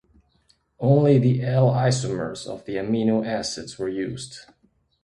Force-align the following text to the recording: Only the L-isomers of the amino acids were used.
Only 0.79 1.19
the 1.19 1.43
L-isomers 1.43 2.47
of 2.47 2.65
the 2.65 2.77
amino 2.77 3.23
acids 3.23 3.77
were 3.77 3.87
used. 3.87 4.39